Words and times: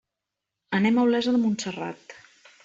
Anem 0.77 0.97
a 0.97 1.03
Olesa 1.09 1.35
de 1.37 1.43
Montserrat. 1.43 2.17